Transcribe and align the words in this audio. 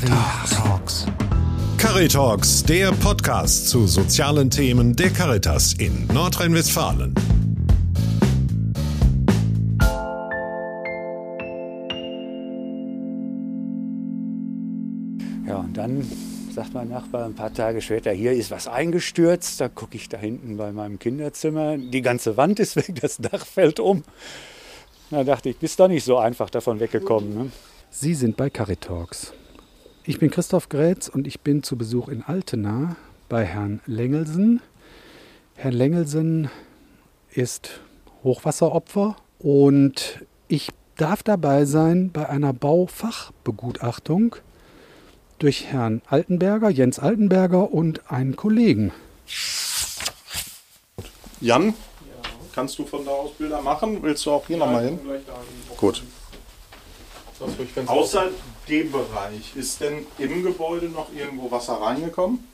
Caritalks. 0.00 1.06
Caritalks, 1.76 2.62
der 2.64 2.90
Podcast 2.92 3.68
zu 3.68 3.86
sozialen 3.86 4.48
Themen 4.48 4.96
der 4.96 5.10
Caritas 5.10 5.74
in 5.74 6.06
Nordrhein-Westfalen. 6.06 7.14
Ja, 15.46 15.56
und 15.56 15.76
dann 15.76 16.10
sagt 16.54 16.72
mein 16.72 16.88
Nachbar 16.88 17.26
ein 17.26 17.34
paar 17.34 17.52
Tage 17.52 17.82
später, 17.82 18.10
hier 18.12 18.32
ist 18.32 18.50
was 18.50 18.68
eingestürzt. 18.68 19.60
Da 19.60 19.68
gucke 19.68 19.96
ich 19.96 20.08
da 20.08 20.16
hinten 20.16 20.56
bei 20.56 20.72
meinem 20.72 20.98
Kinderzimmer. 20.98 21.76
Die 21.76 22.00
ganze 22.00 22.38
Wand 22.38 22.58
ist 22.58 22.76
weg, 22.76 22.98
das 23.02 23.18
Dach 23.18 23.44
fällt 23.44 23.78
um. 23.78 24.02
Da 25.10 25.24
dachte 25.24 25.50
ich, 25.50 25.58
bist 25.58 25.78
doch 25.78 25.88
nicht 25.88 26.04
so 26.04 26.16
einfach 26.16 26.48
davon 26.48 26.80
weggekommen. 26.80 27.34
Ne? 27.34 27.52
Sie 27.90 28.14
sind 28.14 28.38
bei 28.38 28.48
Caritalks. 28.48 29.34
Ich 30.10 30.18
bin 30.18 30.28
Christoph 30.28 30.68
Grätz 30.68 31.06
und 31.06 31.28
ich 31.28 31.38
bin 31.38 31.62
zu 31.62 31.76
Besuch 31.78 32.08
in 32.08 32.24
Altena 32.24 32.96
bei 33.28 33.44
Herrn 33.44 33.80
Lengelsen. 33.86 34.60
Herr 35.54 35.70
Lengelsen 35.70 36.50
ist 37.30 37.78
Hochwasseropfer 38.24 39.14
und 39.38 40.26
ich 40.48 40.70
darf 40.96 41.22
dabei 41.22 41.64
sein 41.64 42.10
bei 42.10 42.28
einer 42.28 42.52
Baufachbegutachtung 42.52 44.34
durch 45.38 45.66
Herrn 45.66 46.02
Altenberger, 46.08 46.70
Jens 46.70 46.98
Altenberger 46.98 47.72
und 47.72 48.10
einen 48.10 48.34
Kollegen. 48.34 48.90
Jan, 51.40 51.72
kannst 52.52 52.76
du 52.80 52.84
von 52.84 53.04
da 53.04 53.12
aus 53.12 53.34
Bilder 53.34 53.62
machen? 53.62 54.02
Willst 54.02 54.26
du 54.26 54.32
auch 54.32 54.44
hier 54.48 54.56
nochmal 54.56 54.86
hin? 54.86 54.98
Gut. 55.76 56.02
Außer 57.86 58.28
dem 58.68 58.92
Bereich, 58.92 59.56
ist 59.56 59.80
denn 59.80 60.06
im 60.18 60.42
Gebäude 60.42 60.86
noch 60.86 61.08
irgendwo 61.14 61.50
Wasser 61.50 61.74
reingekommen? 61.74 62.46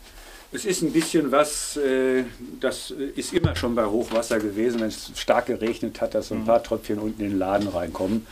Es 0.52 0.64
ist 0.64 0.82
ein 0.82 0.92
bisschen 0.92 1.32
was, 1.32 1.76
äh, 1.76 2.22
das 2.60 2.90
ist 2.92 3.32
immer 3.34 3.56
schon 3.56 3.74
bei 3.74 3.84
Hochwasser 3.84 4.38
gewesen, 4.38 4.80
wenn 4.80 4.88
es 4.88 5.10
stark 5.16 5.46
geregnet 5.46 6.00
hat, 6.00 6.14
dass 6.14 6.28
so 6.28 6.34
ein 6.36 6.44
paar 6.44 6.62
Tröpfchen 6.62 6.98
unten 6.98 7.22
in 7.22 7.30
den 7.30 7.38
Laden 7.38 7.68
reinkommen. 7.68 8.26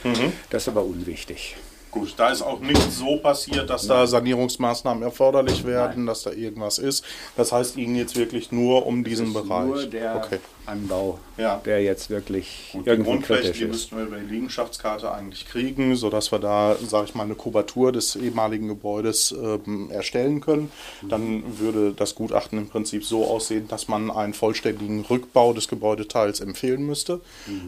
Das 0.50 0.62
ist 0.62 0.68
aber 0.68 0.84
unwichtig. 0.84 1.56
Gut, 1.94 2.14
da 2.16 2.30
ist 2.30 2.42
auch 2.42 2.58
nicht 2.58 2.90
so 2.90 3.18
passiert, 3.18 3.70
dass 3.70 3.86
da 3.86 4.04
Sanierungsmaßnahmen 4.04 5.04
erforderlich 5.04 5.64
werden, 5.64 6.06
dass 6.06 6.24
da 6.24 6.32
irgendwas 6.32 6.78
ist. 6.78 7.04
Das 7.36 7.52
heißt 7.52 7.76
Ihnen 7.76 7.94
jetzt 7.94 8.16
wirklich 8.16 8.50
nur 8.50 8.84
um 8.84 9.04
diesen 9.04 9.32
Bereich. 9.32 9.66
Nur 9.66 9.86
der 9.86 10.16
okay. 10.16 10.40
Anbau, 10.66 11.18
Ja. 11.36 11.60
der 11.64 11.82
jetzt 11.82 12.08
wirklich 12.08 12.70
Gut, 12.72 12.86
die 12.86 12.90
irgendwie 12.90 13.10
Grundflächen, 13.10 13.52
die 13.52 13.64
müssten 13.66 13.96
wir 13.96 14.04
über 14.04 14.16
die 14.16 14.26
Liegenschaftskarte 14.34 15.12
eigentlich 15.12 15.46
kriegen, 15.46 15.94
sodass 15.94 16.32
wir 16.32 16.38
da, 16.38 16.76
sage 16.84 17.06
ich 17.08 17.14
mal, 17.14 17.24
eine 17.24 17.34
Kubatur 17.34 17.92
des 17.92 18.16
ehemaligen 18.16 18.68
Gebäudes 18.68 19.32
ähm, 19.32 19.90
erstellen 19.90 20.40
können. 20.40 20.72
Dann 21.02 21.58
würde 21.58 21.92
das 21.92 22.14
Gutachten 22.14 22.58
im 22.58 22.68
Prinzip 22.68 23.04
so 23.04 23.26
aussehen, 23.26 23.68
dass 23.68 23.88
man 23.88 24.10
einen 24.10 24.32
vollständigen 24.32 25.02
Rückbau 25.02 25.52
des 25.52 25.68
Gebäudeteils 25.68 26.40
empfehlen 26.40 26.86
müsste. 26.86 27.20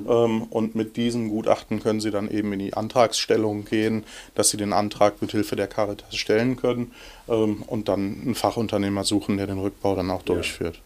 Ähm, 0.08 0.44
und 0.44 0.74
mit 0.74 0.96
diesem 0.96 1.28
Gutachten 1.28 1.80
können 1.82 2.00
Sie 2.00 2.10
dann 2.10 2.30
eben 2.30 2.52
in 2.54 2.60
die 2.60 2.74
Antragsstellung 2.74 3.66
gehen, 3.66 4.04
dass 4.34 4.50
Sie 4.50 4.56
den 4.56 4.72
Antrag 4.72 5.20
mit 5.20 5.32
Hilfe 5.32 5.56
der 5.56 5.66
Caritas 5.66 6.16
stellen 6.16 6.56
können 6.56 6.92
ähm, 7.28 7.62
und 7.66 7.88
dann 7.88 8.20
einen 8.22 8.34
Fachunternehmer 8.34 9.04
suchen, 9.04 9.36
der 9.36 9.46
den 9.46 9.58
Rückbau 9.58 9.94
dann 9.94 10.10
auch 10.10 10.22
durchführt. 10.22 10.80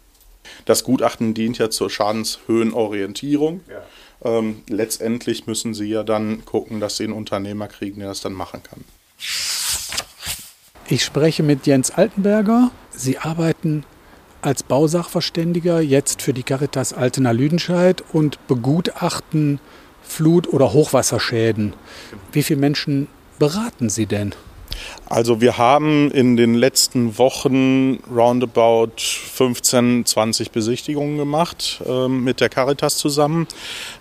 Das 0.64 0.84
Gutachten 0.84 1.34
dient 1.34 1.58
ja 1.58 1.70
zur 1.70 1.90
Schadenshöhenorientierung. 1.90 3.60
Ja. 3.68 4.38
Ähm, 4.38 4.62
letztendlich 4.68 5.46
müssen 5.46 5.74
Sie 5.74 5.86
ja 5.86 6.02
dann 6.02 6.44
gucken, 6.44 6.80
dass 6.80 6.96
Sie 6.96 7.04
einen 7.04 7.12
Unternehmer 7.12 7.68
kriegen, 7.68 8.00
der 8.00 8.08
das 8.08 8.20
dann 8.20 8.32
machen 8.32 8.62
kann. 8.62 8.84
Ich 10.88 11.04
spreche 11.04 11.42
mit 11.42 11.66
Jens 11.66 11.90
Altenberger. 11.90 12.70
Sie 12.90 13.18
arbeiten 13.18 13.84
als 14.42 14.62
Bausachverständiger 14.62 15.80
jetzt 15.80 16.22
für 16.22 16.32
die 16.32 16.42
Caritas 16.42 16.92
Altena 16.92 17.30
Lüdenscheid 17.30 18.02
und 18.12 18.44
begutachten 18.48 19.60
Flut- 20.02 20.48
oder 20.48 20.72
Hochwasserschäden. 20.72 21.74
Wie 22.32 22.42
viele 22.42 22.60
Menschen 22.60 23.06
beraten 23.40 23.88
Sie 23.88 24.06
denn? 24.06 24.32
Also 25.08 25.40
wir 25.40 25.58
haben 25.58 26.10
in 26.12 26.36
den 26.36 26.54
letzten 26.54 27.18
Wochen 27.18 27.98
roundabout 28.14 28.92
15, 28.98 30.06
20 30.06 30.52
Besichtigungen 30.52 31.18
gemacht 31.18 31.82
ähm, 31.84 32.22
mit 32.22 32.40
der 32.40 32.48
Caritas 32.48 32.96
zusammen 32.98 33.48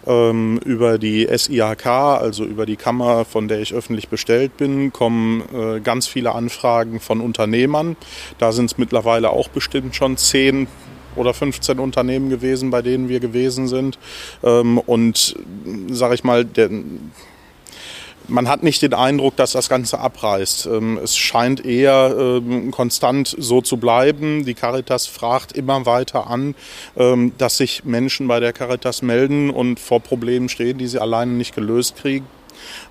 ähm, 0.05 0.59
über 0.63 0.99
die 0.99 1.25
SIHK, 1.25 1.87
also 1.87 2.43
über 2.45 2.67
die 2.67 2.75
Kammer, 2.75 3.25
von 3.25 3.47
der 3.47 3.59
ich 3.61 3.73
öffentlich 3.73 4.09
bestellt 4.09 4.57
bin, 4.57 4.93
kommen 4.93 5.43
äh, 5.53 5.79
ganz 5.79 6.05
viele 6.05 6.35
Anfragen 6.35 6.99
von 6.99 7.19
Unternehmern. 7.19 7.97
Da 8.37 8.51
sind 8.51 8.65
es 8.65 8.77
mittlerweile 8.77 9.31
auch 9.31 9.47
bestimmt 9.47 9.95
schon 9.95 10.17
10 10.17 10.67
oder 11.15 11.33
15 11.33 11.79
Unternehmen 11.79 12.29
gewesen, 12.29 12.69
bei 12.69 12.81
denen 12.81 13.09
wir 13.09 13.19
gewesen 13.19 13.67
sind. 13.67 13.97
Ähm, 14.43 14.77
und 14.77 15.35
sage 15.89 16.13
ich 16.13 16.23
mal, 16.23 16.45
der, 16.45 16.69
man 18.29 18.47
hat 18.47 18.63
nicht 18.63 18.81
den 18.81 18.93
Eindruck, 18.93 19.35
dass 19.35 19.51
das 19.51 19.69
Ganze 19.69 19.99
abreißt. 19.99 20.67
Ähm, 20.67 20.99
Es 21.01 21.17
scheint 21.17 21.65
eher 21.65 22.15
ähm, 22.17 22.71
konstant 22.71 23.35
so 23.37 23.61
zu 23.61 23.77
bleiben. 23.77 24.45
Die 24.45 24.53
Caritas 24.53 25.07
fragt 25.07 25.51
immer 25.51 25.85
weiter 25.85 26.27
an, 26.27 26.55
ähm, 26.97 27.33
dass 27.37 27.57
sich 27.57 27.83
Menschen 27.85 28.27
bei 28.27 28.39
der 28.39 28.53
Caritas 28.53 29.01
melden 29.01 29.49
und 29.49 29.79
vor 29.79 29.99
Problemen 29.99 30.49
stehen, 30.49 30.77
die 30.77 30.87
sie 30.87 31.01
alleine 31.01 31.31
nicht 31.31 31.55
gelöst 31.55 31.97
kriegen. 31.97 32.25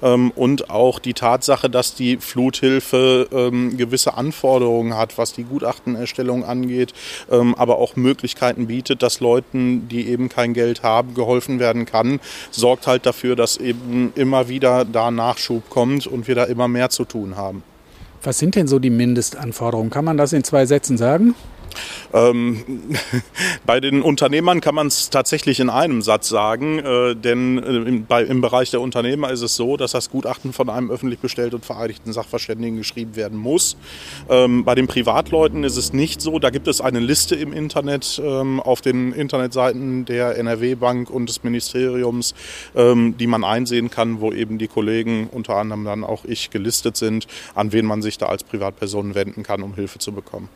Ähm, 0.03 0.33
Und 0.34 0.71
auch 0.71 0.99
die 0.99 1.15
Tatsache, 1.15 1.69
dass 1.69 1.95
die 1.95 2.17
Fluthilfe 2.19 3.29
ähm, 3.33 3.77
gewisse 3.77 4.15
Anforderungen 4.15 4.97
hat, 4.97 5.19
was 5.19 5.33
die 5.33 5.45
Gutachtenerstellung 5.45 6.45
angeht, 6.45 6.93
ähm, 7.31 7.55
aber 7.55 7.79
auch 7.79 7.97
Möglichkeiten 7.97 8.67
bietet, 8.67 9.03
dass 9.03 9.21
Leuten, 9.21 9.89
die 9.89 10.09
eben 10.09 10.29
kein 10.29 10.55
Geld 10.55 10.83
haben, 10.83 11.15
geholfen 11.15 11.59
werden 11.59 11.87
kann, 11.87 12.21
sorgt 12.51 12.87
halt 12.87 13.06
dafür, 13.06 13.37
dass 13.37 13.56
eben 13.56 14.12
immer 14.15 14.49
wieder 14.49 14.84
da 14.84 15.11
Nachschub 15.11 15.69
kommt 15.71 16.06
und 16.06 16.29
wir 16.29 16.35
da 16.35 16.45
immer 16.45 16.69
mehr 16.69 16.91
zu 16.91 17.05
tun 17.05 17.37
haben. 17.37 17.62
Was 18.23 18.39
sind 18.39 18.56
denn 18.56 18.67
so 18.67 18.79
die 18.79 18.91
Mindestanforderungen? 18.91 19.91
Kann 19.91 20.05
man 20.05 20.17
das 20.17 20.33
in 20.33 20.43
zwei 20.45 20.67
Sätzen 20.67 20.99
sagen? 20.99 21.35
Ähm, 22.12 22.65
bei 23.67 23.81
den 23.81 24.03
Unternehmern 24.03 24.61
kann 24.61 24.75
man 24.75 24.87
es 24.87 25.11
tatsächlich 25.11 25.61
in 25.61 25.71
einem 25.71 26.03
Satz 26.03 26.29
sagen, 26.29 26.79
äh, 26.79 27.15
denn 27.15 27.59
äh, 27.59 27.89
im, 27.89 28.06
bei, 28.06 28.23
im 28.23 28.41
Bereich 28.41 28.71
der 28.71 28.81
Unternehmer 28.81 29.31
ist 29.31 29.43
es 29.43 29.56
so, 29.56 29.77
dass 29.77 29.93
das 29.93 30.11
Gutachten 30.11 30.53
von 30.53 30.71
einem 30.71 30.91
öffentlich 30.91 31.21
bestellt 31.21 31.55
und 31.55 31.65
vereidigten 31.65 32.12
Sachverständigen 32.12 32.77
geschrieben 32.77 33.17
werden 33.17 33.39
muss. 33.39 33.77
Ähm, 34.29 34.65
bei 34.65 34.75
den 34.75 34.87
Privatleuten 34.87 35.65
ist 35.65 35.77
es 35.77 35.93
nicht 35.93 36.21
so. 36.21 36.39
Da 36.39 36.51
gibt 36.51 36.69
es 36.69 36.81
eine 36.81 37.01
Liste 37.01 37.34
im 37.34 37.53
Internet 37.53 38.21
ähm, 38.25 38.61
auf 38.61 38.81
den 38.81 39.12
Internetseiten 39.12 40.05
der 40.05 40.37
NRW-Bank 40.39 41.11
und 41.11 41.29
des 41.29 41.45
Ministeriums, 41.45 42.35
ähm, 42.75 43.17
die 43.19 43.27
man 43.27 43.45
einsehen 43.45 43.91
kann, 43.91 44.21
wo 44.21 44.33
eben 44.33 44.59
die 44.59 44.69
Kollegen, 44.69 45.29
unter 45.31 45.56
anderem 45.56 45.85
dann 45.85 46.05
auch 46.05 46.25
ich, 46.25 46.50
gelistet 46.50 46.97
sind, 46.97 47.27
an 47.55 47.73
wen 47.73 47.87
man 47.87 48.03
sich 48.03 48.19
da 48.19 48.27
als 48.27 48.45
Privatperson 48.45 49.15
wenden 49.15 49.43
kann, 49.43 49.62
um 49.62 49.75
Hilfe 49.75 49.99
zu 49.99 50.12
bekommen. 50.12 50.49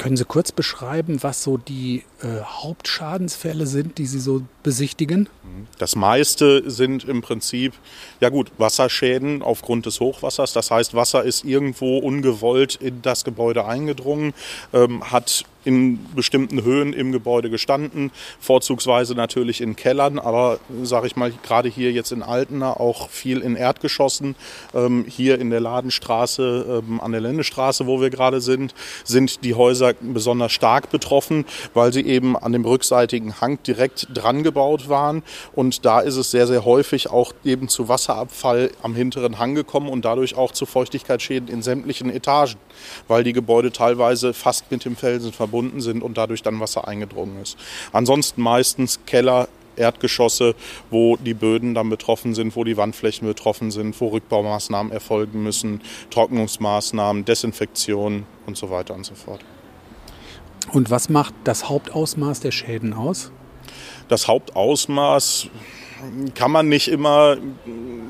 Können 0.00 0.16
Sie 0.16 0.24
kurz 0.24 0.50
beschreiben, 0.50 1.22
was 1.22 1.42
so 1.42 1.58
die 1.58 2.04
äh, 2.22 2.40
Hauptschadensfälle 2.42 3.66
sind, 3.66 3.98
die 3.98 4.06
Sie 4.06 4.18
so 4.18 4.40
besichtigen? 4.62 5.28
Das 5.76 5.94
meiste 5.94 6.70
sind 6.70 7.04
im 7.04 7.20
Prinzip, 7.20 7.74
ja 8.18 8.30
gut, 8.30 8.50
Wasserschäden 8.56 9.42
aufgrund 9.42 9.84
des 9.84 10.00
Hochwassers. 10.00 10.54
Das 10.54 10.70
heißt, 10.70 10.94
Wasser 10.94 11.24
ist 11.24 11.44
irgendwo 11.44 11.98
ungewollt 11.98 12.76
in 12.76 13.02
das 13.02 13.24
Gebäude 13.24 13.66
eingedrungen, 13.66 14.32
ähm, 14.72 15.12
hat 15.12 15.44
in 15.64 15.98
bestimmten 16.14 16.64
Höhen 16.64 16.92
im 16.92 17.12
Gebäude 17.12 17.50
gestanden, 17.50 18.10
vorzugsweise 18.40 19.14
natürlich 19.14 19.60
in 19.60 19.76
Kellern, 19.76 20.18
aber 20.18 20.58
sage 20.82 21.06
ich 21.06 21.16
mal, 21.16 21.32
gerade 21.42 21.68
hier 21.68 21.92
jetzt 21.92 22.12
in 22.12 22.22
Altena 22.22 22.72
auch 22.72 23.10
viel 23.10 23.40
in 23.40 23.56
Erdgeschossen. 23.56 24.36
Ähm, 24.74 25.04
hier 25.06 25.38
in 25.38 25.50
der 25.50 25.60
Ladenstraße, 25.60 26.82
ähm, 26.88 27.00
an 27.00 27.12
der 27.12 27.20
Ländestraße, 27.20 27.86
wo 27.86 28.00
wir 28.00 28.10
gerade 28.10 28.40
sind, 28.40 28.74
sind 29.04 29.44
die 29.44 29.54
Häuser 29.54 29.94
besonders 30.00 30.52
stark 30.52 30.90
betroffen, 30.90 31.44
weil 31.74 31.92
sie 31.92 32.06
eben 32.06 32.36
an 32.36 32.52
dem 32.52 32.64
rückseitigen 32.64 33.40
Hang 33.40 33.62
direkt 33.62 34.08
dran 34.14 34.42
gebaut 34.42 34.88
waren. 34.88 35.22
Und 35.52 35.84
da 35.84 36.00
ist 36.00 36.16
es 36.16 36.30
sehr, 36.30 36.46
sehr 36.46 36.64
häufig 36.64 37.10
auch 37.10 37.32
eben 37.44 37.68
zu 37.68 37.88
Wasserabfall 37.88 38.70
am 38.82 38.94
hinteren 38.94 39.38
Hang 39.38 39.54
gekommen 39.54 39.88
und 39.88 40.04
dadurch 40.04 40.36
auch 40.36 40.52
zu 40.52 40.64
Feuchtigkeitsschäden 40.64 41.48
in 41.48 41.62
sämtlichen 41.62 42.10
Etagen, 42.10 42.56
weil 43.08 43.24
die 43.24 43.32
Gebäude 43.32 43.72
teilweise 43.72 44.32
fast 44.32 44.70
mit 44.70 44.84
dem 44.84 44.96
Felsen 44.96 45.32
verbunden 45.32 45.49
sind 45.80 46.02
und 46.02 46.16
dadurch 46.16 46.42
dann 46.42 46.60
Wasser 46.60 46.86
eingedrungen 46.88 47.40
ist. 47.42 47.56
Ansonsten 47.92 48.42
meistens 48.42 49.00
Keller, 49.06 49.48
Erdgeschosse, 49.76 50.54
wo 50.90 51.16
die 51.16 51.34
Böden 51.34 51.74
dann 51.74 51.88
betroffen 51.88 52.34
sind, 52.34 52.54
wo 52.54 52.64
die 52.64 52.76
Wandflächen 52.76 53.26
betroffen 53.26 53.70
sind, 53.70 53.98
wo 54.00 54.08
Rückbaumaßnahmen 54.08 54.92
erfolgen 54.92 55.42
müssen, 55.42 55.80
Trocknungsmaßnahmen, 56.10 57.24
Desinfektion 57.24 58.26
und 58.46 58.56
so 58.56 58.70
weiter 58.70 58.94
und 58.94 59.04
so 59.04 59.14
fort. 59.14 59.40
Und 60.72 60.90
was 60.90 61.08
macht 61.08 61.34
das 61.44 61.68
Hauptausmaß 61.68 62.40
der 62.40 62.52
Schäden 62.52 62.92
aus? 62.92 63.32
Das 64.08 64.28
Hauptausmaß, 64.28 65.48
kann 66.34 66.50
man 66.50 66.68
nicht 66.68 66.88
immer, 66.88 67.36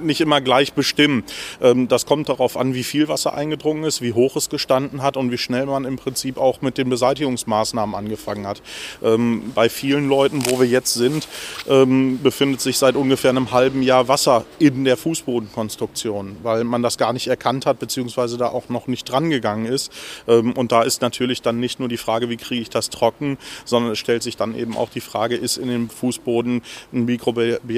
nicht 0.02 0.20
immer 0.20 0.40
gleich 0.40 0.72
bestimmen. 0.72 1.24
Ähm, 1.60 1.88
das 1.88 2.06
kommt 2.06 2.28
darauf 2.28 2.56
an, 2.56 2.74
wie 2.74 2.84
viel 2.84 3.08
Wasser 3.08 3.34
eingedrungen 3.34 3.84
ist, 3.84 4.02
wie 4.02 4.12
hoch 4.12 4.36
es 4.36 4.48
gestanden 4.48 5.02
hat 5.02 5.16
und 5.16 5.30
wie 5.30 5.38
schnell 5.38 5.66
man 5.66 5.84
im 5.84 5.96
Prinzip 5.96 6.38
auch 6.38 6.62
mit 6.62 6.78
den 6.78 6.88
Beseitigungsmaßnahmen 6.90 7.94
angefangen 7.94 8.46
hat. 8.46 8.62
Ähm, 9.02 9.52
bei 9.54 9.68
vielen 9.68 10.08
Leuten, 10.08 10.46
wo 10.46 10.60
wir 10.60 10.66
jetzt 10.66 10.94
sind, 10.94 11.28
ähm, 11.68 12.20
befindet 12.22 12.60
sich 12.60 12.78
seit 12.78 12.96
ungefähr 12.96 13.30
einem 13.30 13.52
halben 13.52 13.82
Jahr 13.82 14.08
Wasser 14.08 14.44
in 14.58 14.84
der 14.84 14.96
Fußbodenkonstruktion, 14.96 16.36
weil 16.42 16.64
man 16.64 16.82
das 16.82 16.98
gar 16.98 17.12
nicht 17.12 17.28
erkannt 17.28 17.66
hat, 17.66 17.78
beziehungsweise 17.78 18.38
da 18.38 18.48
auch 18.48 18.68
noch 18.68 18.86
nicht 18.86 19.04
dran 19.10 19.30
gegangen 19.30 19.66
ist. 19.66 19.92
Und 20.26 20.72
da 20.72 20.82
ist 20.82 21.02
natürlich 21.02 21.42
dann 21.42 21.60
nicht 21.60 21.80
nur 21.80 21.88
die 21.88 21.96
Frage, 21.96 22.28
wie 22.28 22.36
kriege 22.36 22.62
ich 22.62 22.70
das 22.70 22.90
trocken, 22.90 23.38
sondern 23.64 23.92
es 23.92 23.98
stellt 23.98 24.22
sich 24.22 24.36
dann 24.36 24.56
eben 24.56 24.76
auch 24.76 24.90
die 24.90 25.00
Frage, 25.00 25.36
ist 25.36 25.56
in 25.56 25.68
dem 25.68 25.90
Fußboden 25.90 26.62
ein 26.92 27.06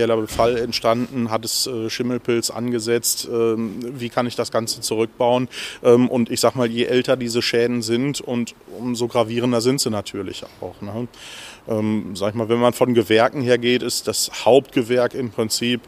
mikrobieller 0.06 0.16
Befall 0.16 0.56
entstanden, 0.56 1.30
hat 1.30 1.44
es 1.44 1.66
äh, 1.66 1.90
Schimmelpilz 1.90 2.50
angesetzt, 2.50 3.28
ähm, 3.30 3.78
wie 3.98 4.08
kann 4.08 4.26
ich 4.26 4.36
das 4.36 4.50
Ganze 4.50 4.80
zurückbauen? 4.80 5.48
Ähm, 5.82 6.08
und 6.08 6.30
ich 6.30 6.40
sag 6.40 6.54
mal, 6.54 6.68
je 6.68 6.84
älter 6.84 7.16
diese 7.16 7.42
Schäden 7.42 7.82
sind 7.82 8.20
und 8.20 8.54
umso 8.78 9.08
gravierender 9.08 9.60
sind 9.60 9.80
sie 9.80 9.90
natürlich 9.90 10.44
auch. 10.60 10.80
Ne? 10.80 11.08
Ähm, 11.68 12.14
sag 12.14 12.30
ich 12.30 12.34
mal, 12.34 12.48
wenn 12.48 12.58
man 12.58 12.72
von 12.72 12.94
Gewerken 12.94 13.42
her 13.42 13.58
geht, 13.58 13.82
ist 13.82 14.08
das 14.08 14.30
Hauptgewerk 14.44 15.14
im 15.14 15.30
Prinzip 15.30 15.80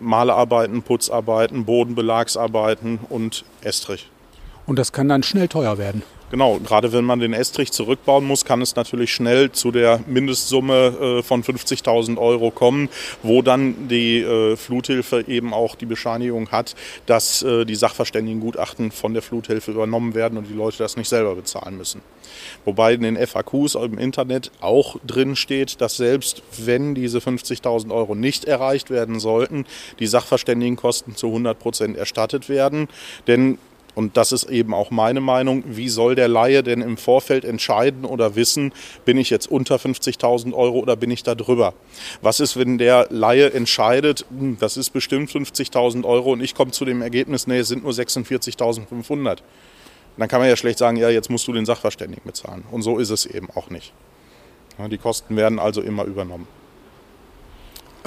Malerarbeiten, 0.00 0.82
Putzarbeiten, 0.82 1.64
Bodenbelagsarbeiten 1.64 3.00
und 3.08 3.44
Estrich. 3.62 4.08
Und 4.66 4.78
das 4.78 4.92
kann 4.92 5.08
dann 5.08 5.22
schnell 5.22 5.48
teuer 5.48 5.78
werden. 5.78 6.02
Genau, 6.30 6.60
gerade 6.60 6.92
wenn 6.92 7.04
man 7.04 7.18
den 7.18 7.32
Estrich 7.32 7.72
zurückbauen 7.72 8.24
muss, 8.24 8.44
kann 8.44 8.62
es 8.62 8.76
natürlich 8.76 9.12
schnell 9.12 9.50
zu 9.50 9.72
der 9.72 10.00
Mindestsumme 10.06 11.18
äh, 11.18 11.22
von 11.24 11.42
50.000 11.42 12.18
Euro 12.18 12.52
kommen, 12.52 12.88
wo 13.24 13.42
dann 13.42 13.88
die 13.88 14.20
äh, 14.20 14.56
Fluthilfe 14.56 15.24
eben 15.26 15.52
auch 15.52 15.74
die 15.74 15.86
Bescheinigung 15.86 16.50
hat, 16.50 16.76
dass 17.06 17.42
äh, 17.42 17.64
die 17.64 17.74
Sachverständigengutachten 17.74 18.92
von 18.92 19.12
der 19.12 19.22
Fluthilfe 19.22 19.72
übernommen 19.72 20.14
werden 20.14 20.38
und 20.38 20.48
die 20.48 20.54
Leute 20.54 20.78
das 20.78 20.96
nicht 20.96 21.08
selber 21.08 21.34
bezahlen 21.34 21.76
müssen. 21.76 22.00
Wobei 22.64 22.94
in 22.94 23.02
den 23.02 23.16
FAQs 23.16 23.74
im 23.74 23.98
Internet 23.98 24.52
auch 24.60 24.98
drin 25.04 25.34
steht, 25.34 25.80
dass 25.80 25.96
selbst 25.96 26.44
wenn 26.64 26.94
diese 26.94 27.18
50.000 27.18 27.92
Euro 27.92 28.14
nicht 28.14 28.44
erreicht 28.44 28.90
werden 28.90 29.18
sollten, 29.18 29.66
die 29.98 30.06
Sachverständigenkosten 30.06 31.16
zu 31.16 31.26
100 31.26 31.58
Prozent 31.58 31.96
erstattet 31.96 32.48
werden. 32.48 32.86
Denn 33.26 33.58
und 33.94 34.16
das 34.16 34.32
ist 34.32 34.44
eben 34.44 34.74
auch 34.74 34.90
meine 34.90 35.20
Meinung. 35.20 35.64
Wie 35.66 35.88
soll 35.88 36.14
der 36.14 36.28
Laie 36.28 36.62
denn 36.62 36.80
im 36.80 36.96
Vorfeld 36.96 37.44
entscheiden 37.44 38.04
oder 38.04 38.36
wissen, 38.36 38.72
bin 39.04 39.16
ich 39.16 39.30
jetzt 39.30 39.50
unter 39.50 39.76
50.000 39.76 40.52
Euro 40.52 40.78
oder 40.78 40.96
bin 40.96 41.10
ich 41.10 41.22
da 41.22 41.34
drüber? 41.34 41.74
Was 42.22 42.40
ist, 42.40 42.56
wenn 42.56 42.78
der 42.78 43.08
Laie 43.10 43.52
entscheidet, 43.52 44.26
hm, 44.30 44.58
das 44.60 44.76
ist 44.76 44.90
bestimmt 44.90 45.30
50.000 45.30 46.04
Euro 46.04 46.32
und 46.32 46.40
ich 46.42 46.54
komme 46.54 46.70
zu 46.70 46.84
dem 46.84 47.02
Ergebnis, 47.02 47.46
nee, 47.46 47.58
es 47.58 47.68
sind 47.68 47.82
nur 47.82 47.92
46.500? 47.92 49.38
Dann 50.16 50.28
kann 50.28 50.40
man 50.40 50.48
ja 50.48 50.56
schlecht 50.56 50.78
sagen, 50.78 50.96
ja, 50.96 51.08
jetzt 51.08 51.30
musst 51.30 51.46
du 51.48 51.52
den 51.52 51.64
Sachverständigen 51.64 52.24
bezahlen. 52.24 52.64
Und 52.70 52.82
so 52.82 52.98
ist 52.98 53.10
es 53.10 53.26
eben 53.26 53.48
auch 53.54 53.70
nicht. 53.70 53.92
Die 54.90 54.98
Kosten 54.98 55.36
werden 55.36 55.58
also 55.58 55.82
immer 55.82 56.04
übernommen. 56.04 56.46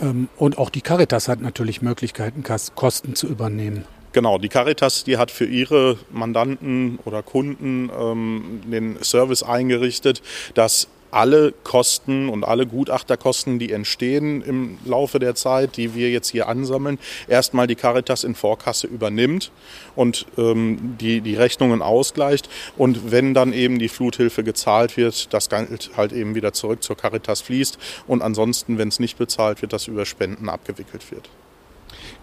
Ähm, 0.02 0.28
und 0.38 0.58
auch 0.58 0.70
die 0.70 0.82
Caritas 0.82 1.28
hat 1.28 1.42
natürlich 1.42 1.82
Möglichkeiten, 1.82 2.44
Kosten 2.76 3.16
zu 3.16 3.28
übernehmen. 3.28 3.86
Genau, 4.14 4.38
die 4.38 4.50
Caritas, 4.50 5.04
die 5.04 5.18
hat 5.18 5.32
für 5.32 5.46
ihre 5.46 5.98
Mandanten 6.12 7.00
oder 7.04 7.24
Kunden 7.24 7.90
ähm, 8.00 8.62
den 8.64 9.04
Service 9.04 9.42
eingerichtet, 9.42 10.22
dass 10.54 10.88
alle 11.10 11.52
Kosten 11.64 12.30
und 12.30 12.44
alle 12.44 12.68
Gutachterkosten, 12.68 13.58
die 13.58 13.72
entstehen 13.72 14.44
im 14.44 14.78
Laufe 14.86 15.18
der 15.18 15.34
Zeit, 15.34 15.78
die 15.78 15.96
wir 15.96 16.12
jetzt 16.12 16.30
hier 16.30 16.48
ansammeln, 16.48 17.00
erstmal 17.28 17.66
die 17.66 17.76
Caritas 17.76 18.24
in 18.24 18.36
Vorkasse 18.36 18.86
übernimmt 18.86 19.52
und 19.96 20.28
ähm, 20.38 20.96
die, 21.00 21.22
die 21.22 21.36
Rechnungen 21.36 21.82
ausgleicht. 21.82 22.50
Und 22.78 23.12
wenn 23.12 23.34
dann 23.34 23.52
eben 23.52 23.80
die 23.80 23.90
Fluthilfe 23.90 24.44
gezahlt 24.44 24.96
wird, 24.96 25.34
das 25.34 25.50
Geld 25.50 25.92
halt 25.98 26.14
eben 26.14 26.36
wieder 26.36 26.54
zurück 26.54 26.84
zur 26.84 26.98
Caritas 26.98 27.42
fließt. 27.42 27.80
Und 28.08 28.22
ansonsten, 28.22 28.78
wenn 28.78 28.90
es 28.90 29.00
nicht 29.00 29.18
bezahlt 29.18 29.64
wird, 29.64 29.74
das 29.74 29.88
über 29.88 30.06
Spenden 30.06 30.50
abgewickelt 30.50 31.12
wird. 31.12 31.30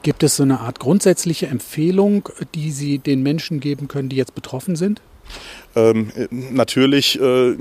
Gibt 0.02 0.22
es 0.22 0.36
so 0.36 0.42
eine 0.42 0.60
Art 0.60 0.80
grundsätzliche 0.80 1.46
Empfehlung, 1.46 2.28
die 2.54 2.70
Sie 2.70 2.98
den 2.98 3.22
Menschen 3.22 3.60
geben 3.60 3.88
können, 3.88 4.08
die 4.08 4.16
jetzt 4.16 4.34
betroffen 4.34 4.76
sind? 4.76 5.00
Ähm, 5.76 6.10
natürlich, 6.30 7.20
äh, 7.20 7.54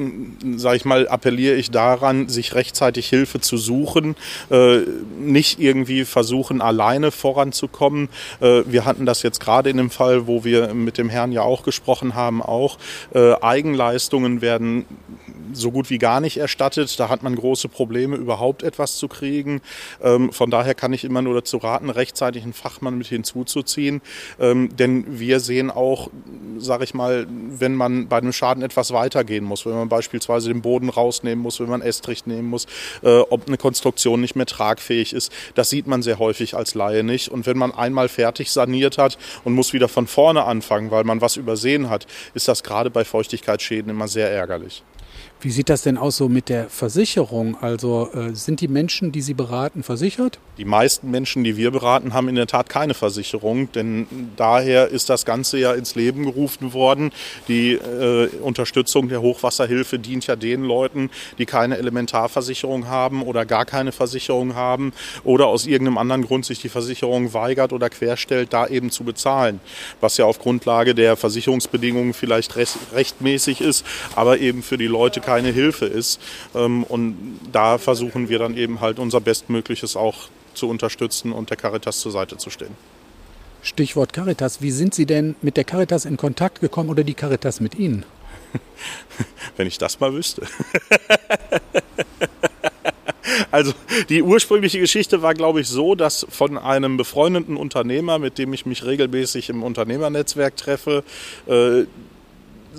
sage 0.56 0.78
ich 0.78 0.86
mal, 0.86 1.08
appelliere 1.08 1.56
ich 1.56 1.70
daran, 1.70 2.28
sich 2.28 2.56
rechtzeitig 2.56 3.08
Hilfe 3.08 3.40
zu 3.40 3.58
suchen, 3.58 4.16
äh, 4.50 4.80
nicht 5.20 5.60
irgendwie 5.60 6.06
versuchen, 6.06 6.62
alleine 6.62 7.12
voranzukommen. 7.12 8.10
Äh, 8.42 8.64
wir 8.66 8.86
hatten 8.86 9.06
das 9.06 9.22
jetzt 9.22 9.40
gerade 9.40 9.70
in 9.70 9.78
dem 9.78 9.92
Fall, 9.92 10.26
wo 10.26 10.44
wir 10.44 10.74
mit 10.74 10.98
dem 10.98 11.10
Herrn 11.10 11.32
ja 11.32 11.44
auch 11.44 11.62
gesprochen 11.62 12.16
haben, 12.16 12.42
auch. 12.42 12.80
Äh, 13.14 13.34
Eigenleistungen 13.42 14.42
werden 14.42 14.86
so 15.54 15.72
gut 15.72 15.90
wie 15.90 15.98
gar 15.98 16.20
nicht 16.20 16.38
erstattet. 16.38 17.00
Da 17.00 17.10
hat 17.10 17.24
man 17.24 17.36
große 17.36 17.70
Probleme, 17.70 18.16
überhaupt 18.16 18.64
etwas 18.64 18.98
zu 18.98 19.08
kriegen. 19.08 19.62
Ähm, 20.02 20.32
von 20.32 20.52
daher 20.52 20.76
kann 20.76 20.94
ich 20.94 21.04
immer 21.04 21.22
nur 21.22 21.36
dazu 21.36 21.58
raten, 21.58 21.90
rechtzeitig 21.90 22.44
einen 22.44 22.54
Fachmann 22.54 22.98
mit 22.98 23.08
hinzuzuziehen. 23.08 24.02
Ähm, 24.40 24.76
denn 24.76 25.20
wir 25.20 25.40
sehen 25.40 25.72
auch, 25.72 26.10
sage 26.58 26.84
ich 26.84 26.94
mal, 26.94 27.28
wenn 27.30 27.76
man 27.76 28.08
bei 28.08 28.18
einem 28.18 28.34
Schaden 28.34 28.64
etwas 28.64 28.92
weitergehen 28.92 29.44
muss, 29.44 29.66
wenn 29.66 29.74
man 29.74 29.90
beispielsweise 29.90 30.50
den 30.50 30.62
Boden 30.62 30.90
rausnehmen 30.90 31.42
muss, 31.42 31.60
wenn 31.60 31.70
man 31.70 31.82
Estrich 31.82 32.26
nehmen 32.26 32.50
muss, 32.50 32.66
äh, 33.04 33.20
ob 33.20 33.48
eine 33.48 33.58
Konstruktion 33.58 34.22
nicht 34.22 34.36
mehr 34.36 34.46
tragfähig 34.46 35.14
ist, 35.14 35.32
das 35.56 35.70
sieht 35.70 35.88
man 35.88 36.02
sehr 36.02 36.20
häufig 36.20 36.56
als 36.56 36.76
Laie 36.76 37.04
nicht. 37.04 37.30
Und 37.30 37.46
wenn 37.46 37.58
man 37.58 37.74
einmal 37.74 38.10
fertig 38.10 38.52
saniert 38.52 38.98
hat 38.98 39.18
und 39.44 39.54
muss 39.54 39.74
wieder 39.74 39.88
von 39.88 40.08
vorne 40.08 40.44
anfangen, 40.46 40.92
weil 40.92 41.04
man 41.04 41.22
was 41.22 41.38
übersehen 41.38 41.90
hat, 41.90 42.06
ist 42.34 42.48
das 42.48 42.64
gerade 42.64 42.90
bei 42.90 43.06
Feuchtigkeitsschäden 43.06 43.90
immer 43.90 44.08
sehr 44.08 44.32
ärgerlich. 44.32 44.84
Wie 45.42 45.52
sieht 45.52 45.70
das 45.70 45.84
denn 45.84 45.98
aus 45.98 46.18
so 46.18 46.28
mit 46.28 46.50
der 46.50 46.70
Versicherung? 46.70 47.56
Also 47.62 48.10
äh, 48.14 48.36
sind 48.36 48.60
die 48.60 48.68
Menschen, 48.68 49.14
die 49.14 49.22
Sie 49.22 49.34
beraten, 49.34 49.84
versichert? 49.84 50.38
Die 50.58 50.66
meisten 50.66 51.10
Menschen, 51.12 51.46
die 51.46 51.56
wir 51.56 51.72
beraten, 51.72 52.14
haben 52.14 52.28
in 52.28 52.36
der 52.36 52.46
Tat 52.46 52.68
keine 52.68 52.94
Versicherung, 52.94 53.72
denn 53.72 54.06
daher 54.36 54.90
ist 54.90 55.10
das 55.10 55.24
Ganze 55.24 55.58
ja 55.58 55.72
ins 55.72 55.96
Leben 55.96 56.26
gerufen 56.26 56.74
worden. 56.74 57.14
Die 57.48 57.72
äh, 57.72 58.28
Unterstützung 58.42 59.08
der 59.08 59.22
Hochwasserhilfe 59.22 59.98
dient 59.98 60.28
ja 60.28 60.36
den 60.36 60.66
Leuten, 60.66 61.10
die 61.38 61.46
keine 61.46 61.78
Elementarversicherung 61.78 62.88
haben 62.88 63.24
oder 63.24 63.46
gar 63.46 63.64
keine 63.64 63.94
Versicherung 63.94 64.56
haben 64.56 64.92
oder 65.24 65.48
aus 65.48 65.66
irgendeinem 65.66 66.00
anderen 66.00 66.24
Grund 66.24 66.46
sich 66.46 66.60
die 66.60 66.68
Versicherung 66.68 67.34
weigert 67.34 67.72
oder 67.72 67.90
querstellt, 67.90 68.52
da 68.52 68.68
eben 68.68 68.92
zu 68.92 69.06
bezahlen. 69.06 69.62
Was 70.02 70.18
ja 70.18 70.26
auf 70.26 70.40
Grundlage 70.40 70.94
der 70.96 71.16
Versicherungsbedingungen 71.16 72.14
vielleicht 72.14 72.58
rechtmäßig 72.58 73.62
ist, 73.62 73.86
aber 74.18 74.40
eben 74.40 74.64
für 74.64 74.78
die 74.78 74.88
Leute 74.88 75.22
keine 75.30 75.52
Hilfe 75.52 75.86
ist. 75.86 76.20
Ähm, 76.56 76.84
und 76.84 77.40
da 77.52 77.78
versuchen 77.78 78.30
wir 78.30 78.40
dann 78.40 78.58
eben 78.58 78.82
halt 78.82 78.98
unser 78.98 79.22
Bestmögliches 79.22 79.96
auch 79.96 80.16
zu 80.56 80.68
unterstützen 80.68 81.32
und 81.32 81.52
der 81.52 81.58
Caritas 81.58 82.00
zur 82.00 82.12
Seite 82.12 82.38
zu 82.38 82.50
stehen. 82.50 82.76
Stichwort 83.62 84.12
Caritas. 84.12 84.64
Wie 84.64 84.72
sind 84.72 84.96
Sie 84.96 85.06
denn 85.06 85.36
mit 85.44 85.56
der 85.56 85.66
Caritas 85.66 86.06
in 86.06 86.18
Kontakt 86.18 86.62
gekommen 86.62 86.90
oder 86.90 87.04
die 87.04 87.14
Caritas 87.14 87.60
mit 87.60 87.76
Ihnen? 87.76 88.06
Wenn 89.56 89.68
ich 89.68 89.78
das 89.78 90.00
mal 90.00 90.12
wüsste. 90.14 90.42
Also 93.52 93.74
die 94.10 94.22
ursprüngliche 94.22 94.80
Geschichte 94.80 95.22
war, 95.22 95.34
glaube 95.34 95.62
ich, 95.62 95.68
so, 95.68 95.96
dass 95.96 96.26
von 96.30 96.58
einem 96.58 96.98
befreundeten 96.98 97.58
Unternehmer, 97.58 98.20
mit 98.20 98.38
dem 98.38 98.54
ich 98.54 98.66
mich 98.66 98.86
regelmäßig 98.86 99.50
im 99.50 99.64
Unternehmernetzwerk 99.64 100.56
treffe, 100.56 101.04
äh, 101.48 101.86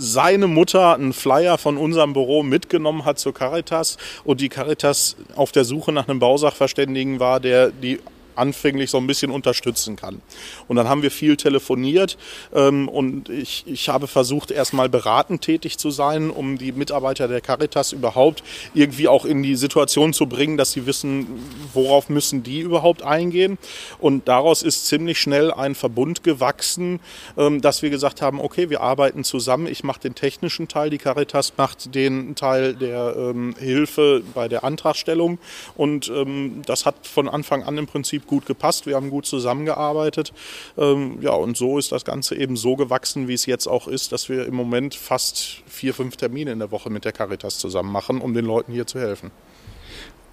seine 0.00 0.46
Mutter 0.46 0.94
einen 0.94 1.12
Flyer 1.12 1.58
von 1.58 1.76
unserem 1.76 2.12
Büro 2.14 2.42
mitgenommen 2.42 3.04
hat 3.04 3.18
zur 3.18 3.34
Caritas 3.34 3.98
und 4.24 4.40
die 4.40 4.48
Caritas 4.48 5.16
auf 5.36 5.52
der 5.52 5.64
Suche 5.64 5.92
nach 5.92 6.08
einem 6.08 6.18
Bausachverständigen 6.18 7.20
war, 7.20 7.38
der 7.38 7.70
die 7.70 8.00
anfänglich 8.36 8.90
so 8.90 8.98
ein 8.98 9.06
bisschen 9.06 9.30
unterstützen 9.30 9.96
kann. 9.96 10.20
Und 10.68 10.76
dann 10.76 10.88
haben 10.88 11.02
wir 11.02 11.10
viel 11.10 11.36
telefoniert 11.36 12.16
ähm, 12.54 12.88
und 12.88 13.28
ich, 13.28 13.64
ich 13.66 13.88
habe 13.88 14.06
versucht, 14.06 14.50
erstmal 14.50 14.88
beratend 14.88 15.42
tätig 15.42 15.78
zu 15.78 15.90
sein, 15.90 16.30
um 16.30 16.58
die 16.58 16.72
Mitarbeiter 16.72 17.28
der 17.28 17.40
Caritas 17.40 17.92
überhaupt 17.92 18.42
irgendwie 18.74 19.08
auch 19.08 19.24
in 19.24 19.42
die 19.42 19.56
Situation 19.56 20.12
zu 20.12 20.26
bringen, 20.26 20.56
dass 20.56 20.72
sie 20.72 20.86
wissen, 20.86 21.26
worauf 21.72 22.08
müssen 22.08 22.42
die 22.42 22.60
überhaupt 22.60 23.02
eingehen. 23.02 23.58
Und 23.98 24.28
daraus 24.28 24.62
ist 24.62 24.86
ziemlich 24.86 25.18
schnell 25.18 25.52
ein 25.52 25.74
Verbund 25.74 26.22
gewachsen, 26.22 27.00
ähm, 27.36 27.60
dass 27.60 27.82
wir 27.82 27.90
gesagt 27.90 28.22
haben, 28.22 28.40
okay, 28.40 28.70
wir 28.70 28.80
arbeiten 28.80 29.24
zusammen. 29.24 29.66
Ich 29.66 29.84
mache 29.84 30.00
den 30.00 30.14
technischen 30.14 30.68
Teil, 30.68 30.90
die 30.90 30.98
Caritas 30.98 31.54
macht 31.56 31.94
den 31.94 32.34
Teil 32.34 32.74
der 32.74 33.14
ähm, 33.16 33.54
Hilfe 33.58 34.22
bei 34.34 34.48
der 34.48 34.64
Antragstellung. 34.64 35.38
Und 35.76 36.08
ähm, 36.08 36.62
das 36.66 36.86
hat 36.86 37.06
von 37.06 37.28
Anfang 37.28 37.62
an 37.62 37.78
im 37.78 37.86
Prinzip 37.86 38.19
gut 38.26 38.46
gepasst, 38.46 38.86
wir 38.86 38.96
haben 38.96 39.10
gut 39.10 39.26
zusammengearbeitet. 39.26 40.32
Ähm, 40.76 41.18
ja, 41.20 41.32
und 41.32 41.56
so 41.56 41.78
ist 41.78 41.92
das 41.92 42.04
Ganze 42.04 42.36
eben 42.36 42.56
so 42.56 42.76
gewachsen, 42.76 43.28
wie 43.28 43.34
es 43.34 43.46
jetzt 43.46 43.66
auch 43.66 43.88
ist, 43.88 44.12
dass 44.12 44.28
wir 44.28 44.46
im 44.46 44.54
Moment 44.54 44.94
fast 44.94 45.62
vier, 45.66 45.94
fünf 45.94 46.16
Termine 46.16 46.52
in 46.52 46.58
der 46.58 46.70
Woche 46.70 46.90
mit 46.90 47.04
der 47.04 47.12
Caritas 47.12 47.58
zusammen 47.58 47.92
machen, 47.92 48.20
um 48.20 48.34
den 48.34 48.44
Leuten 48.44 48.72
hier 48.72 48.86
zu 48.86 48.98
helfen. 48.98 49.30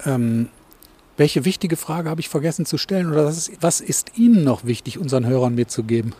Ähm, 0.04 0.48
Welche 1.16 1.44
wichtige 1.44 1.76
Frage 1.76 2.08
habe 2.10 2.20
ich 2.20 2.28
vergessen 2.28 2.64
zu 2.64 2.78
stellen 2.78 3.10
oder 3.10 3.24
was 3.24 3.48
ist, 3.48 3.62
was 3.62 3.80
ist 3.80 4.16
Ihnen 4.16 4.44
noch 4.44 4.64
wichtig, 4.64 4.98
unseren 4.98 5.26
Hörern 5.26 5.54
mitzugeben? 5.54 6.14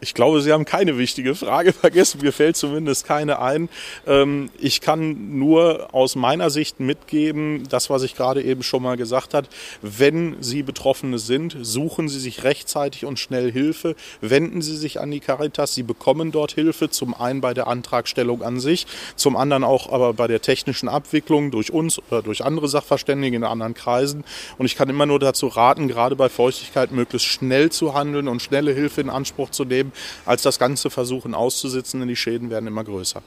Ich 0.00 0.12
glaube, 0.12 0.42
Sie 0.42 0.52
haben 0.52 0.66
keine 0.66 0.98
wichtige 0.98 1.34
Frage 1.34 1.72
vergessen. 1.72 2.20
Mir 2.22 2.32
fällt 2.32 2.56
zumindest 2.56 3.06
keine 3.06 3.40
ein. 3.40 3.68
Ähm, 4.06 4.50
ich 4.58 4.80
kann 4.80 5.38
nur 5.38 5.94
aus 5.94 6.16
meiner 6.16 6.50
Sicht 6.50 6.80
mitgeben, 6.80 7.66
das, 7.70 7.88
was 7.88 8.02
ich 8.02 8.14
gerade 8.14 8.42
eben 8.42 8.62
schon 8.62 8.82
mal 8.82 8.96
gesagt 8.96 9.32
habe. 9.32 9.46
Wenn 9.80 10.36
Sie 10.40 10.62
Betroffene 10.62 11.18
sind, 11.18 11.56
suchen 11.62 12.08
Sie 12.08 12.20
sich 12.20 12.44
rechtzeitig 12.44 13.06
und 13.06 13.18
schnell 13.18 13.50
Hilfe. 13.50 13.96
Wenden 14.20 14.60
Sie 14.60 14.76
sich 14.76 15.00
an 15.00 15.10
die 15.10 15.20
Caritas. 15.20 15.74
Sie 15.74 15.82
bekommen 15.82 16.30
dort 16.30 16.52
Hilfe. 16.52 16.90
Zum 16.90 17.14
einen 17.14 17.40
bei 17.40 17.54
der 17.54 17.66
Antragstellung 17.66 18.42
an 18.42 18.60
sich, 18.60 18.86
zum 19.16 19.36
anderen 19.36 19.64
auch 19.64 19.90
aber 19.90 20.12
bei 20.12 20.26
der 20.26 20.42
technischen 20.42 20.88
Abwicklung 20.88 21.50
durch 21.50 21.72
uns 21.72 21.98
oder 22.10 22.22
durch 22.22 22.44
andere 22.44 22.68
Sachverständige 22.68 23.36
in 23.36 23.44
anderen 23.44 23.74
Kreisen. 23.74 24.24
Und 24.58 24.66
ich 24.66 24.76
kann 24.76 24.90
immer 24.90 25.06
nur 25.06 25.18
dazu 25.18 25.46
raten, 25.46 25.88
gerade 25.88 26.16
bei 26.16 26.28
Feuchtigkeit 26.28 26.92
möglichst 26.92 27.28
schnell 27.28 27.70
zu 27.70 27.94
handeln 27.94 28.28
und 28.28 28.42
schnelle 28.42 28.72
Hilfe 28.72 29.00
in 29.00 29.10
Anspruch 29.10 29.50
zu 29.50 29.64
nehmen 29.64 29.85
als 30.24 30.42
das 30.42 30.58
Ganze 30.58 30.90
versuchen 30.90 31.34
auszusitzen, 31.34 32.00
denn 32.00 32.08
die 32.08 32.16
Schäden 32.16 32.50
werden 32.50 32.66
immer 32.66 32.84
größer. 32.84 33.22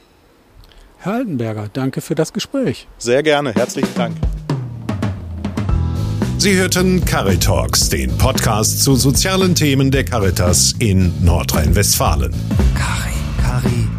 Herr 1.00 1.14
Altenberger, 1.14 1.70
danke 1.72 2.02
für 2.02 2.16
das 2.16 2.34
Gespräch. 2.34 2.88
Sehr 2.98 3.24
gerne, 3.24 3.54
herzlichen 3.54 3.94
Dank. 3.96 4.18
Sie 6.38 6.56
hörten 6.56 7.04
Caritalks, 7.04 7.90
den 7.90 8.18
Podcast 8.18 8.82
zu 8.82 8.96
sozialen 8.96 9.56
Themen 9.56 9.92
der 9.92 10.06
Caritas 10.06 10.74
in 10.80 11.14
Nordrhein-Westfalen. 11.24 12.34
Cari, 12.76 13.14
Cari 13.42 13.99